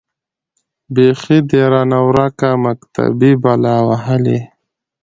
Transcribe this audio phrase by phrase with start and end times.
[0.93, 4.39] بيـخي ده رانـه وركه مــكتبۍ بــلا وهــلې.